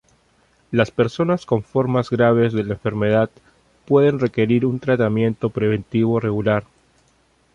Las 0.71 0.89
personas 0.89 1.45
con 1.45 1.61
formas 1.61 2.09
graves 2.09 2.53
de 2.53 2.63
la 2.63 2.73
enfermedad 2.73 3.29
pueden 3.85 4.17
requerir 4.17 4.65
un 4.65 4.79
tratamiento 4.79 5.51
preventivo 5.51 6.19
regular. 6.19 6.63